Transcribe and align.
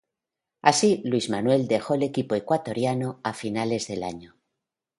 Así, 0.63 1.03
Luis 1.05 1.29
Manuel 1.29 1.67
dejó 1.67 1.93
el 1.93 2.01
equipo 2.01 2.33
ecuatoriano, 2.33 3.19
a 3.23 3.33
finales 3.35 3.87
del 3.87 4.01
año. 4.01 4.35